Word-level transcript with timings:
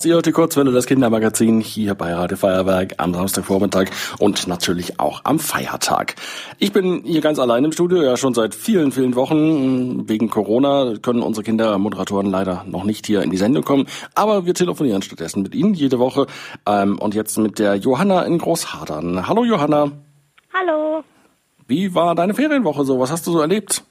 Sie 0.00 0.12
hört 0.12 0.26
die 0.26 0.30
Kurzwelle 0.30 0.70
das 0.70 0.86
Kindermagazin 0.86 1.60
hier 1.60 1.96
bei 1.96 2.14
Radio 2.14 2.36
Feuerwerk 2.36 2.94
am 2.98 3.14
Samstagvormittag 3.14 3.88
und 4.20 4.46
natürlich 4.46 5.00
auch 5.00 5.22
am 5.24 5.40
Feiertag. 5.40 6.14
Ich 6.60 6.70
bin 6.70 7.02
hier 7.04 7.20
ganz 7.20 7.40
allein 7.40 7.64
im 7.64 7.72
Studio, 7.72 8.00
ja 8.04 8.16
schon 8.16 8.32
seit 8.32 8.54
vielen, 8.54 8.92
vielen 8.92 9.16
Wochen. 9.16 10.08
Wegen 10.08 10.30
Corona 10.30 10.94
können 11.02 11.20
unsere 11.20 11.42
Kindermoderatoren 11.42 12.30
leider 12.30 12.64
noch 12.68 12.84
nicht 12.84 13.06
hier 13.06 13.22
in 13.22 13.30
die 13.30 13.36
Sendung 13.36 13.64
kommen, 13.64 13.88
aber 14.14 14.46
wir 14.46 14.54
telefonieren 14.54 15.02
stattdessen 15.02 15.42
mit 15.42 15.56
Ihnen 15.56 15.74
jede 15.74 15.98
Woche 15.98 16.28
ähm, 16.64 16.96
und 17.00 17.16
jetzt 17.16 17.36
mit 17.36 17.58
der 17.58 17.74
Johanna 17.74 18.22
in 18.22 18.38
Großhadern. 18.38 19.26
Hallo 19.26 19.42
Johanna. 19.42 19.90
Hallo. 20.54 21.02
Wie 21.66 21.92
war 21.96 22.14
deine 22.14 22.34
Ferienwoche 22.34 22.84
so? 22.84 23.00
Was 23.00 23.10
hast 23.10 23.26
du 23.26 23.32
so 23.32 23.40
erlebt? 23.40 23.82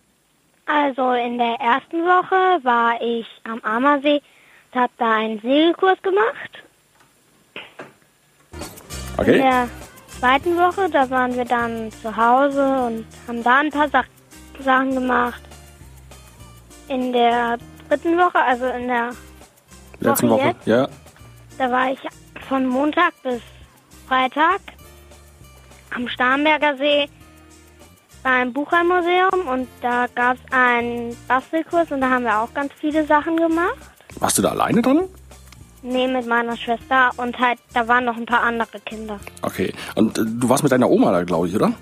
Also 0.67 1.11
in 1.11 1.37
der 1.37 1.55
ersten 1.59 1.97
Woche 1.97 2.63
war 2.63 2.93
ich 3.01 3.25
am 3.43 3.59
Ammersee 3.59 4.21
habe 4.75 4.91
da 4.97 5.15
einen 5.15 5.39
Segelkurs 5.41 6.01
gemacht. 6.01 6.63
In 8.53 9.19
Okay. 9.19 9.37
der 9.39 9.67
zweiten 10.19 10.55
Woche, 10.57 10.89
da 10.91 11.09
waren 11.09 11.35
wir 11.35 11.45
dann 11.45 11.91
zu 11.91 12.15
Hause 12.15 12.61
und 12.85 13.05
haben 13.27 13.43
da 13.43 13.59
ein 13.59 13.71
paar 13.71 13.89
Sach 13.89 14.05
Sachen 14.63 14.93
gemacht. 14.93 15.41
In 16.87 17.11
der 17.13 17.57
dritten 17.89 18.17
Woche, 18.17 18.39
also 18.39 18.65
in 18.67 18.87
der 18.87 19.09
Letzte 19.99 20.29
Woche 20.29 20.39
Woche. 20.39 20.47
jetzt? 20.49 20.67
Ja. 20.67 20.87
Da 21.57 21.71
war 21.71 21.91
ich 21.91 21.99
von 22.47 22.65
Montag 22.67 23.13
bis 23.23 23.41
Freitag 24.07 24.59
am 25.95 26.07
Starnberger 26.07 26.77
See 26.77 27.09
beim 28.23 28.53
Buchheimmuseum 28.53 29.47
und 29.47 29.67
da 29.81 30.05
gab 30.13 30.37
es 30.37 30.51
einen 30.53 31.15
Bastelkurs 31.27 31.91
und 31.91 32.01
da 32.01 32.09
haben 32.09 32.23
wir 32.23 32.37
auch 32.39 32.53
ganz 32.53 32.71
viele 32.79 33.05
Sachen 33.05 33.37
gemacht. 33.37 33.75
Warst 34.19 34.37
du 34.37 34.41
da 34.41 34.49
alleine 34.49 34.81
dran? 34.81 35.03
Nee, 35.83 36.07
mit 36.07 36.27
meiner 36.27 36.57
Schwester 36.57 37.11
und 37.17 37.37
halt, 37.39 37.59
da 37.73 37.87
waren 37.87 38.05
noch 38.05 38.17
ein 38.17 38.25
paar 38.25 38.41
andere 38.41 38.79
Kinder. 38.79 39.19
Okay. 39.41 39.73
Und 39.95 40.17
äh, 40.17 40.23
du 40.25 40.49
warst 40.49 40.63
mit 40.63 40.71
deiner 40.71 40.89
Oma 40.89 41.11
da, 41.11 41.23
glaube 41.23 41.47
ich, 41.47 41.55
oder? 41.55 41.73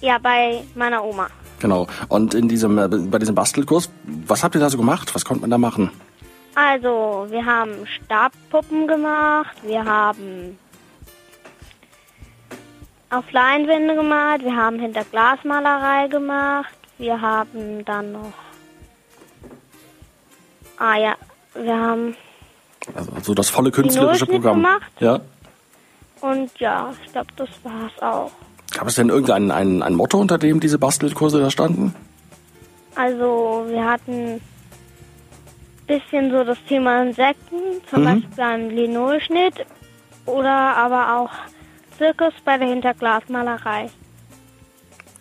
Ja, 0.00 0.18
bei 0.18 0.62
meiner 0.74 1.04
Oma. 1.04 1.28
Genau. 1.58 1.88
Und 2.08 2.34
in 2.34 2.48
diesem, 2.48 2.78
äh, 2.78 2.88
bei 2.88 3.18
diesem 3.18 3.34
Bastelkurs, 3.34 3.90
was 4.04 4.44
habt 4.44 4.54
ihr 4.54 4.60
da 4.60 4.70
so 4.70 4.78
gemacht? 4.78 5.14
Was 5.14 5.24
konnte 5.24 5.40
man 5.42 5.50
da 5.50 5.58
machen? 5.58 5.90
Also, 6.54 7.26
wir 7.28 7.44
haben 7.44 7.86
Stabpuppen 7.86 8.86
gemacht, 8.86 9.56
wir 9.62 9.84
haben 9.84 10.58
auf 13.10 13.30
Leinwände 13.30 13.94
gemalt, 13.94 14.42
wir 14.42 14.54
haben 14.54 14.78
hinter 14.78 15.04
Glasmalerei 15.04 16.08
gemacht, 16.08 16.74
wir 16.98 17.20
haben 17.20 17.84
dann 17.84 18.12
noch. 18.12 18.32
Ah 20.78 20.96
ja, 20.96 21.16
wir 21.54 21.76
haben. 21.76 22.16
Also 22.94 23.10
so 23.22 23.34
das 23.34 23.50
volle 23.50 23.70
künstlerische 23.70 24.26
Programm. 24.26 24.56
gemacht? 24.56 24.90
Ja. 25.00 25.20
Und 26.20 26.50
ja, 26.58 26.92
ich 27.04 27.12
glaube, 27.12 27.28
das 27.36 27.48
war's 27.62 28.02
auch. 28.02 28.30
Gab 28.74 28.86
es 28.88 28.96
denn 28.96 29.08
irgendein 29.08 29.50
ein, 29.50 29.82
ein 29.82 29.94
Motto, 29.94 30.18
unter 30.18 30.38
dem 30.38 30.60
diese 30.60 30.78
Bastelkurse 30.78 31.40
da 31.40 31.50
standen? 31.50 31.94
Also, 32.94 33.64
wir 33.68 33.84
hatten 33.84 34.40
bisschen 35.86 36.30
so 36.30 36.44
das 36.44 36.58
Thema 36.68 37.02
Insekten, 37.02 37.56
zum 37.88 38.00
Mhm. 38.02 38.04
Beispiel 38.04 38.28
beim 38.36 38.70
Linolschnitt 38.70 39.54
oder 40.26 40.76
aber 40.76 41.16
auch 41.18 41.30
Zirkus 41.96 42.34
bei 42.44 42.58
der 42.58 42.68
Hinterglasmalerei. 42.68 43.88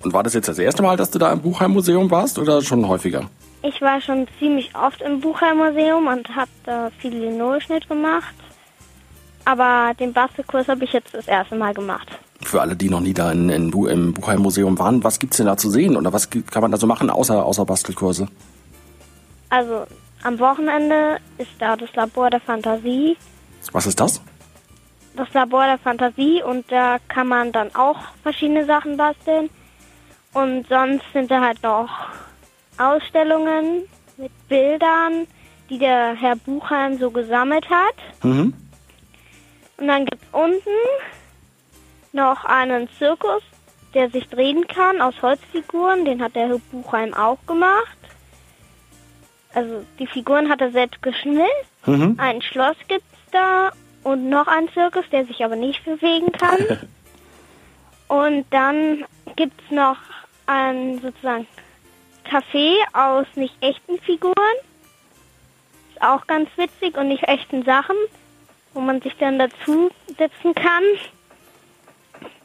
Und 0.04 0.14
war 0.14 0.24
das 0.24 0.34
jetzt 0.34 0.48
das 0.50 0.60
erste 0.60 0.84
Mal, 0.84 0.98
dass 0.98 1.10
du 1.12 1.20
da 1.20 1.32
im 1.32 1.42
Buchheimmuseum 1.42 2.12
warst 2.12 2.38
oder 2.38 2.62
schon 2.62 2.88
häufiger? 2.88 3.30
Ich 3.64 3.82
war 3.82 4.00
schon 4.02 4.28
ziemlich 4.40 4.76
oft 4.76 5.02
im 5.02 5.20
Buchheimmuseum 5.20 6.08
und 6.08 6.36
habe 6.36 6.50
da 6.64 6.90
viel 7.00 7.16
Linolschnitt 7.16 7.88
gemacht. 7.90 8.34
Aber 9.46 9.94
den 10.00 10.14
Bastelkurs 10.14 10.68
habe 10.68 10.84
ich 10.84 10.94
jetzt 10.94 11.14
das 11.14 11.28
erste 11.28 11.56
Mal 11.56 11.74
gemacht. 11.74 12.08
Für 12.44 12.62
alle, 12.62 12.76
die 12.76 12.90
noch 12.90 13.00
nie 13.00 13.14
da 13.14 13.32
in, 13.32 13.50
in, 13.50 13.72
im 13.72 14.14
Buchheimmuseum 14.14 14.78
waren, 14.78 15.04
was 15.04 15.20
gibt's 15.20 15.38
denn 15.38 15.48
da 15.48 15.58
zu 15.58 15.70
sehen 15.70 15.98
oder 15.98 16.14
was 16.14 16.30
gibt- 16.30 16.52
kann 16.52 16.62
man 16.62 16.72
da 16.72 16.78
so 16.78 16.86
machen 16.86 17.10
außer, 17.10 17.44
außer 17.44 17.66
Bastelkurse? 17.66 18.28
Also 19.50 19.86
am 20.24 20.38
Wochenende 20.40 21.18
ist 21.38 21.50
da 21.60 21.76
das 21.76 21.94
Labor 21.96 22.30
der 22.30 22.42
Fantasie. 22.42 23.18
Was 23.72 23.88
ist 23.88 24.00
das? 24.00 24.22
Das 25.16 25.34
Labor 25.34 25.66
der 25.66 25.80
Fantasie 25.80 26.44
und 26.44 26.72
da 26.72 26.98
kann 27.08 27.28
man 27.28 27.52
dann 27.52 27.74
auch 27.76 27.98
verschiedene 28.22 28.66
Sachen 28.66 28.98
basteln. 28.98 29.50
Und 30.34 30.68
sonst 30.68 31.06
sind 31.14 31.32
da 31.32 31.42
halt 31.42 31.64
noch 31.64 31.90
Ausstellungen 32.78 33.84
mit 34.18 34.32
Bildern, 34.48 35.28
die 35.70 35.80
der 35.80 36.16
Herr 36.16 36.36
Buchheim 36.36 36.98
so 36.98 37.12
gesammelt 37.12 37.70
hat. 37.70 37.96
Mhm. 38.24 38.54
Und 39.78 39.88
dann 39.88 40.06
gibt's 40.06 40.26
unten 40.32 40.62
noch 42.14 42.46
einen 42.46 42.90
Zirkus, 42.98 43.44
der 43.94 44.10
sich 44.10 44.28
drehen 44.28 44.68
kann 44.68 45.02
aus 45.02 45.22
Holzfiguren. 45.22 46.06
Den 46.06 46.22
hat 46.22 46.36
der 46.36 46.48
Herr 46.48 46.60
Buchheim 46.72 47.14
auch 47.14 47.38
gemacht. 47.46 47.98
Also 49.54 49.86
die 50.00 50.08
Figuren 50.08 50.50
hat 50.50 50.62
er 50.62 50.72
selbst 50.72 51.02
geschnitzt. 51.02 51.52
Mhm. 51.86 52.16
Ein 52.18 52.42
Schloss 52.42 52.76
gibt's 52.88 53.06
da 53.32 53.72
und 54.04 54.30
noch 54.30 54.48
ein 54.48 54.70
Zirkus, 54.74 55.06
der 55.12 55.26
sich 55.26 55.44
aber 55.44 55.56
nicht 55.56 55.84
bewegen 55.86 56.32
kann. 56.32 56.88
und 58.08 58.46
dann 58.52 59.06
gibt's 59.36 59.70
noch 59.70 59.98
ein 60.46 61.00
sozusagen 61.02 61.48
Café 62.28 62.74
aus 62.94 63.26
nicht 63.36 63.56
echten 63.62 64.00
Figuren. 64.02 64.36
Ist 65.94 66.02
auch 66.02 66.26
ganz 66.28 66.50
witzig 66.58 66.98
und 66.98 67.08
nicht 67.08 67.24
echten 67.24 67.64
Sachen, 67.64 67.96
wo 68.74 68.82
man 68.82 69.02
sich 69.02 69.16
dann 69.20 69.40
dazu 69.40 69.90
setzen 70.18 70.54
kann. 70.56 70.84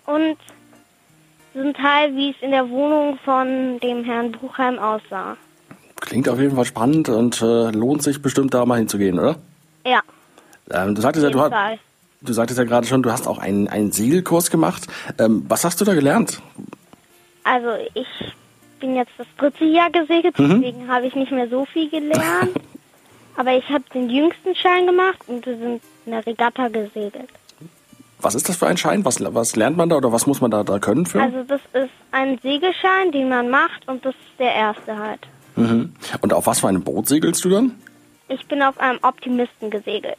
Und 0.07 0.37
so 1.55 1.61
ein 1.61 1.75
Teil, 1.75 2.15
wie 2.17 2.31
es 2.31 2.37
in 2.41 2.51
der 2.51 2.69
Wohnung 2.71 3.19
von 3.25 3.79
dem 3.81 4.05
Herrn 4.05 4.33
Buchheim 4.33 4.79
aussah. 4.79 5.37
Klingt 6.01 6.29
auf 6.29 6.39
jeden 6.41 6.57
Fall 6.57 6.65
spannend 6.65 7.09
und 7.09 7.41
äh, 7.43 7.71
lohnt 7.71 8.03
sich 8.03 8.23
bestimmt 8.23 8.55
da 8.55 8.65
mal 8.65 8.79
hinzugehen, 8.79 9.19
oder? 9.19 9.37
Ja, 9.87 10.01
Ähm, 10.71 10.95
du 10.95 11.01
sagtest 11.03 11.25
ja, 11.25 11.31
du, 11.31 11.39
Fall. 11.39 11.79
du 12.23 12.33
sagtest 12.33 12.59
ja 12.59 12.65
gerade 12.65 12.87
schon, 12.87 13.03
du 13.03 13.13
hast 13.13 13.29
auch 13.29 13.39
einen, 13.39 13.69
einen 13.69 13.93
Segelkurs 13.93 14.51
gemacht. 14.51 14.87
Ähm, 15.19 15.45
was 15.49 15.65
hast 15.65 15.81
du 15.81 15.85
da 15.85 15.95
gelernt? 15.95 16.41
Also 17.45 17.69
ich 17.95 18.07
bin 18.83 18.97
jetzt 18.97 19.13
das 19.17 19.29
dritte 19.39 19.65
Jahr 19.65 19.91
gesegelt, 19.91 20.35
deswegen 20.37 20.89
habe 20.89 21.07
ich 21.07 21.15
nicht 21.15 21.31
mehr 21.31 21.49
so 21.49 21.65
viel 21.65 21.89
gelernt. 21.89 22.51
Aber 23.37 23.57
ich 23.57 23.67
habe 23.71 23.85
den 23.95 24.11
jüngsten 24.11 24.55
Schein 24.55 24.87
gemacht 24.87 25.19
und 25.27 25.47
wir 25.47 25.57
sind 25.57 25.81
in 26.05 26.13
der 26.13 26.27
Regatta 26.27 26.69
gesegelt. 26.69 27.31
Was 28.21 28.35
ist 28.35 28.49
das 28.49 28.57
für 28.57 28.67
ein 28.67 28.77
Schein? 28.77 29.05
Was, 29.05 29.23
was 29.35 29.57
lernt 29.57 29.77
man 29.77 29.89
da 29.89 29.97
oder 29.97 30.13
was 30.13 30.27
muss 30.27 30.41
man 30.41 30.51
da, 30.51 30.65
da 30.65 30.79
können 30.79 31.07
für? 31.07 31.23
Also 31.23 31.43
das 31.45 31.61
ist 31.73 31.91
ein 32.11 32.39
Segelschein, 32.43 33.11
den 33.13 33.31
man 33.31 33.49
macht 33.49 33.89
und 33.89 34.05
das 34.05 34.15
ist 34.15 34.39
der 34.39 34.53
erste 34.53 34.99
halt. 34.99 35.21
Mhm. 35.57 35.93
Und 36.21 36.33
auf 36.35 36.47
was 36.47 36.61
für 36.61 36.69
einem 36.69 36.83
Boot 36.83 37.09
segelst 37.09 37.45
du 37.45 37.49
dann? 37.49 37.73
Ich 38.29 38.47
bin 38.47 38.63
auf 38.63 38.79
einem 38.79 38.99
Optimisten 39.03 39.71
gesegelt. 39.71 40.19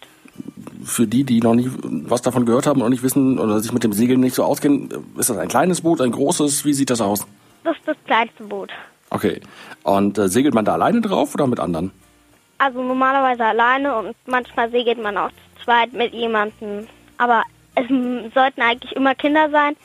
Für 0.84 1.06
die, 1.06 1.24
die 1.24 1.40
noch 1.40 1.54
nie 1.54 1.70
was 2.08 2.22
davon 2.22 2.46
gehört 2.46 2.66
haben 2.66 2.82
und 2.82 2.90
nicht 2.90 3.04
wissen 3.04 3.38
oder 3.40 3.60
sich 3.60 3.74
mit 3.74 3.84
dem 3.84 3.94
Segeln 3.94 4.22
nicht 4.22 4.36
so 4.36 4.44
auskennen, 4.44 4.90
ist 5.18 5.30
das 5.30 5.38
ein 5.38 5.48
kleines 5.50 5.82
Boot, 5.82 6.02
ein 6.02 6.12
großes? 6.12 6.66
Wie 6.66 6.74
sieht 6.74 6.90
das 6.90 7.02
aus? 7.02 7.28
Das 7.64 7.76
ist 7.78 7.88
das 7.88 7.98
kleinste 8.06 8.44
Boot. 8.44 8.72
Okay. 9.10 9.42
Und 9.84 10.18
äh, 10.18 10.28
segelt 10.28 10.54
man 10.54 10.66
da 10.66 10.74
alleine 10.74 11.02
drauf 11.02 11.34
oder 11.34 11.48
mit 11.48 11.60
anderen? 11.60 11.92
Also 12.58 12.82
normalerweise 12.82 13.46
alleine 13.46 13.96
und 13.96 14.16
manchmal 14.26 14.72
segelt 14.72 15.02
man 15.02 15.18
auch 15.18 15.30
zu 15.30 15.66
zweit 15.66 15.94
mit 15.94 16.14
jemandem. 16.14 16.88
Aber 17.18 17.44
es 17.76 17.88
sollten 18.34 18.62
eigentlich 18.62 18.94
immer 18.94 19.16
Kinder 19.16 19.50
sein. 19.50 19.76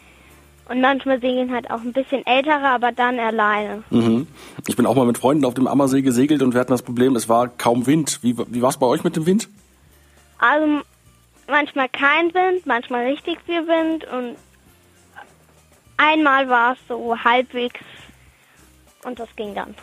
Und 0.68 0.82
manchmal 0.82 1.18
segeln 1.18 1.50
halt 1.50 1.70
auch 1.70 1.80
ein 1.80 1.94
bisschen 1.94 2.26
ältere, 2.26 2.68
aber 2.68 2.92
dann 2.92 3.18
alleine. 3.18 3.82
Mhm. 3.88 4.26
Ich 4.66 4.76
bin 4.76 4.84
auch 4.84 4.94
mal 4.94 5.06
mit 5.06 5.16
Freunden 5.16 5.46
auf 5.46 5.54
dem 5.54 5.66
Ammersee 5.66 6.02
gesegelt 6.02 6.42
und 6.42 6.52
wir 6.52 6.60
hatten 6.60 6.72
das 6.72 6.82
Problem, 6.82 7.16
es 7.16 7.26
war 7.26 7.48
kaum 7.48 7.86
Wind. 7.86 8.18
Wie, 8.22 8.36
wie 8.36 8.60
war 8.60 8.68
es 8.68 8.76
bei 8.76 8.86
euch 8.86 9.02
mit 9.02 9.16
dem 9.16 9.24
Wind? 9.24 9.48
Also 10.38 10.82
manchmal 11.48 11.88
kein 11.88 12.34
Wind, 12.34 12.66
manchmal 12.66 13.06
richtig 13.06 13.38
viel 13.46 13.66
Wind 13.66 14.04
und 14.12 14.36
einmal 15.98 16.48
war 16.48 16.72
es 16.72 16.78
so 16.88 17.16
halbwegs 17.22 17.80
und 19.04 19.18
das 19.18 19.28
ging 19.36 19.54
dann. 19.54 19.74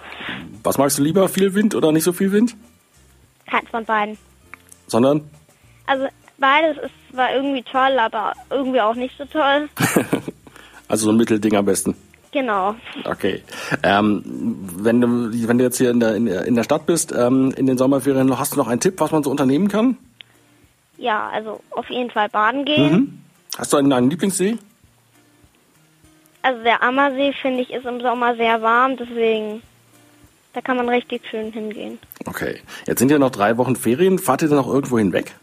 Was 0.64 0.78
magst 0.78 0.98
du 0.98 1.04
lieber, 1.04 1.30
viel 1.30 1.54
Wind 1.54 1.76
oder 1.76 1.92
nicht 1.92 2.04
so 2.04 2.14
viel 2.14 2.32
Wind? 2.32 2.56
Keins 3.48 3.70
von 3.70 3.86
beiden. 3.86 4.18
Sondern? 4.88 5.30
Also 5.86 6.08
beides 6.38 6.78
ist 6.84 6.94
zwar 7.12 7.34
irgendwie 7.34 7.64
toll, 7.64 8.00
aber 8.00 8.34
irgendwie 8.50 8.82
auch 8.82 8.96
nicht 8.96 9.16
so 9.18 9.26
toll. 9.26 9.70
Also 10.88 11.06
so 11.06 11.12
ein 11.12 11.18
Mittelding 11.18 11.56
am 11.56 11.66
besten. 11.66 11.96
Genau. 12.32 12.76
Okay. 13.06 13.42
Ähm, 13.82 14.22
wenn, 14.78 15.02
du, 15.02 15.48
wenn 15.48 15.58
du 15.58 15.64
jetzt 15.64 15.78
hier 15.78 15.90
in 15.90 16.00
der, 16.00 16.16
in 16.16 16.26
der, 16.26 16.46
in 16.46 16.56
der 16.56 16.64
Stadt 16.64 16.86
bist, 16.86 17.14
ähm, 17.18 17.54
in 17.56 17.66
den 17.66 17.78
Sommerferien, 17.78 18.38
hast 18.38 18.54
du 18.54 18.58
noch 18.58 18.68
einen 18.68 18.82
Tipp, 18.82 19.00
was 19.00 19.12
man 19.12 19.24
so 19.24 19.32
unternehmen 19.32 19.68
kann? 19.68 19.98
Ja, 20.98 21.30
also 21.30 21.62
auf 21.72 21.90
jeden 21.90 22.12
Fall 22.12 22.30
baden 22.30 22.66
gehen. 22.66 22.92
Mhm. 22.92 23.20
Hast 23.58 23.74
du 23.74 23.78
einen, 23.78 23.92
einen 23.94 24.10
Lieblingssee? 24.10 24.58
Also 26.46 26.62
der 26.62 26.84
Ammersee, 26.84 27.34
finde 27.42 27.64
ich, 27.64 27.72
ist 27.72 27.88
im 27.88 28.02
Sommer 28.02 28.36
sehr 28.36 28.62
warm, 28.62 28.98
deswegen 28.98 29.64
da 30.54 30.62
kann 30.62 30.78
man 30.78 30.88
richtig 30.88 31.24
schön 31.28 31.52
hingehen. 31.52 31.98
Okay. 32.28 32.62
Jetzt 32.86 33.00
sind 33.00 33.10
ja 33.10 33.18
noch 33.18 33.32
drei 33.32 33.58
Wochen 33.58 33.76
Ferien. 33.76 34.20
Fahrt 34.20 34.44
ihr 34.44 34.48
dann 34.48 34.60
noch 34.60 34.68
irgendwo 34.68 35.00
hinweg? 35.00 35.34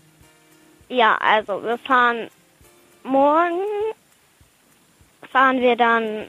Ja, 0.88 1.18
also 1.20 1.60
wir 1.64 1.76
fahren 1.78 2.28
morgen 3.02 3.58
fahren 5.32 5.60
wir 5.60 5.74
dann 5.74 6.26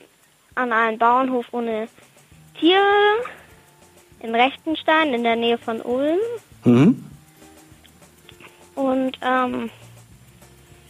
an 0.55 0.73
einen 0.73 0.97
Bauernhof 0.97 1.45
ohne 1.51 1.87
Tiere 2.59 2.81
in 4.21 4.33
Rechtenstein 4.33 5.13
in 5.13 5.23
der 5.23 5.35
Nähe 5.35 5.59
von 5.59 5.81
Ulm. 5.81 6.17
Mhm. 6.63 7.05
Und 8.73 9.19
ähm, 9.21 9.69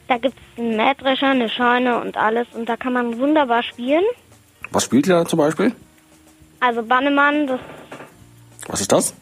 da 0.07 0.17
gibt 0.17 0.35
es 0.38 0.59
einen 0.59 0.77
Mähdrescher, 0.77 1.27
eine 1.29 1.50
Scheune 1.50 2.00
und 2.00 2.17
alles. 2.17 2.47
Und 2.53 2.67
da 2.67 2.77
kann 2.77 2.94
man 2.94 3.19
wunderbar 3.19 3.63
spielen. 3.63 4.03
Was 4.71 4.83
spielt 4.85 5.07
ihr 5.07 5.15
da 5.15 5.25
zum 5.25 5.39
Beispiel? 5.39 5.73
Also 6.59 6.83
Bannemann, 6.83 7.47
das 7.47 7.59
Was 8.67 8.81
ist 8.81 8.91
das? 8.91 9.13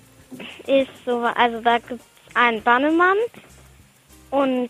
ist 0.66 0.90
so, 1.06 1.20
also 1.20 1.60
da 1.62 1.78
gibt 1.80 2.00
es 2.00 2.36
einen 2.36 2.62
Bannemann 2.64 3.18
und 4.30 4.70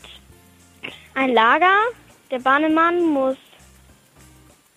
ein 1.13 1.33
Lager. 1.33 1.75
Der 2.31 2.39
Bannemann 2.39 3.01
muss, 3.03 3.37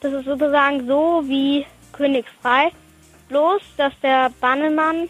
das 0.00 0.12
ist 0.12 0.24
sozusagen 0.24 0.86
so 0.86 1.22
wie 1.24 1.64
Königsfrei, 1.92 2.72
bloß 3.28 3.62
dass 3.76 3.92
der 4.02 4.30
Bannemann, 4.40 5.08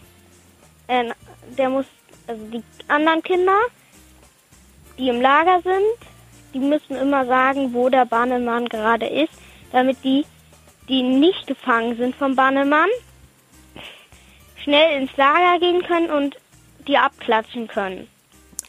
äh, 0.87 1.11
der 1.59 1.71
muss, 1.71 1.87
also 2.27 2.45
die 2.47 2.63
anderen 2.89 3.23
Kinder, 3.23 3.59
die 4.99 5.09
im 5.09 5.21
Lager 5.21 5.61
sind, 5.63 6.14
die 6.55 6.59
müssen 6.61 6.97
immer 6.97 7.27
sagen, 7.27 7.75
wo 7.75 7.89
der 7.89 8.07
Bannemann 8.07 8.67
gerade 8.69 9.07
ist, 9.07 9.33
damit 9.73 9.99
die, 10.05 10.25
die 10.89 11.03
nicht 11.03 11.47
gefangen 11.47 11.97
sind 11.97 12.15
vom 12.17 12.35
Bannemann, 12.37 12.89
schnell 14.63 15.01
ins 15.03 15.15
Lager 15.17 15.59
gehen 15.61 15.83
können 15.83 16.11
und 16.11 16.37
die 16.87 16.97
abklatschen 16.97 17.67
können. 17.69 18.09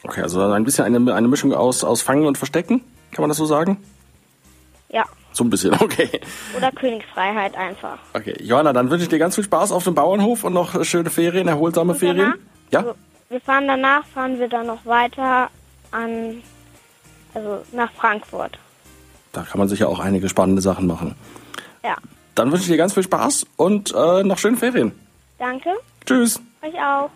Okay, 0.04 0.22
also 0.22 0.40
ein 0.42 0.64
bisschen 0.64 0.84
eine, 0.84 1.14
eine 1.14 1.28
Mischung 1.28 1.52
aus, 1.52 1.84
aus 1.84 2.02
Fangen 2.02 2.26
und 2.26 2.38
Verstecken, 2.38 2.80
kann 3.12 3.22
man 3.22 3.28
das 3.30 3.38
so 3.38 3.46
sagen? 3.46 3.78
Ja. 4.88 5.04
So 5.32 5.44
ein 5.44 5.50
bisschen, 5.50 5.74
okay. 5.80 6.20
Oder 6.56 6.70
Königsfreiheit 6.72 7.56
einfach. 7.56 7.98
Okay, 8.14 8.34
Johanna, 8.42 8.72
dann 8.72 8.90
wünsche 8.90 9.04
ich 9.04 9.08
dir 9.08 9.18
ganz 9.18 9.34
viel 9.34 9.44
Spaß 9.44 9.72
auf 9.72 9.84
dem 9.84 9.94
Bauernhof 9.94 10.44
und 10.44 10.52
noch 10.52 10.84
schöne 10.84 11.10
Ferien, 11.10 11.48
erholsame 11.48 11.92
Und 11.92 11.98
Ferien. 11.98 12.18
danach- 12.18 12.36
Ja? 12.72 12.78
Also, 12.80 12.94
wir 13.28 13.40
fahren 13.40 13.66
danach, 13.66 14.06
fahren 14.06 14.38
wir 14.38 14.48
dann 14.48 14.66
noch 14.66 14.84
weiter 14.86 15.50
an, 15.90 16.42
also 17.36 17.62
nach 17.72 17.92
Frankfurt. 17.92 18.58
Da 19.32 19.42
kann 19.42 19.58
man 19.58 19.68
sicher 19.68 19.88
auch 19.88 20.00
einige 20.00 20.28
spannende 20.28 20.62
Sachen 20.62 20.86
machen. 20.86 21.14
Ja. 21.84 21.96
Dann 22.34 22.50
wünsche 22.50 22.64
ich 22.64 22.70
dir 22.70 22.78
ganz 22.78 22.94
viel 22.94 23.02
Spaß 23.02 23.46
und 23.56 23.94
äh, 23.94 24.22
noch 24.24 24.38
schöne 24.38 24.56
Ferien. 24.56 24.92
Danke. 25.38 25.70
Tschüss. 26.06 26.40
Euch 26.62 26.74
auch. 26.74 27.10